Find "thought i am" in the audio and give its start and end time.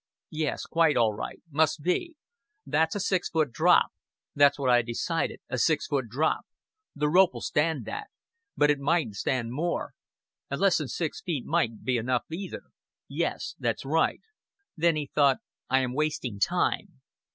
15.05-15.93